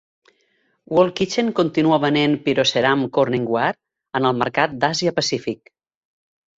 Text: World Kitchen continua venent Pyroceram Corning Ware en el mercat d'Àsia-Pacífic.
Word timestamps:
World 0.97 1.13
Kitchen 1.19 1.51
continua 1.59 2.01
venent 2.07 2.35
Pyroceram 2.47 3.05
Corning 3.19 3.47
Ware 3.55 3.81
en 4.21 4.29
el 4.35 4.43
mercat 4.45 4.77
d'Àsia-Pacífic. 4.83 5.75